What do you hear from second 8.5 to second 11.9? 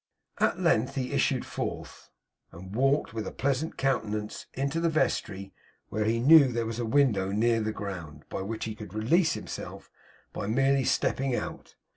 he could release himself by merely stepping out.